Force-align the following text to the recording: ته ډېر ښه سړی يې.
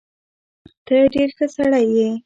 ته 0.85 0.95
ډېر 1.13 1.29
ښه 1.37 1.45
سړی 1.55 1.83
يې. 1.95 2.09